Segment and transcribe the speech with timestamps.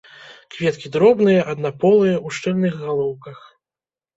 [0.55, 3.37] Кветкі дробныя, аднаполыя, у шчыльных галоўках.